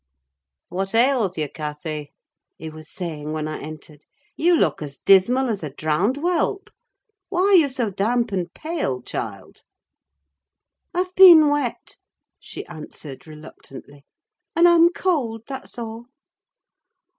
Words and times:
"What 0.69 0.95
ails 0.95 1.37
you, 1.37 1.47
Cathy?" 1.47 2.11
he 2.57 2.71
was 2.71 2.89
saying 2.89 3.33
when 3.33 3.47
I 3.47 3.59
entered: 3.59 4.01
"you 4.35 4.55
look 4.55 4.81
as 4.81 4.97
dismal 4.97 5.47
as 5.47 5.61
a 5.61 5.69
drowned 5.69 6.17
whelp. 6.17 6.71
Why 7.29 7.41
are 7.41 7.53
you 7.53 7.69
so 7.69 7.91
damp 7.91 8.31
and 8.31 8.51
pale, 8.51 9.03
child?" 9.03 9.61
"I've 10.91 11.13
been 11.13 11.49
wet," 11.49 11.97
she 12.39 12.65
answered 12.65 13.27
reluctantly, 13.27 14.03
"and 14.55 14.67
I'm 14.67 14.89
cold, 14.89 15.43
that's 15.47 15.77
all." 15.77 16.07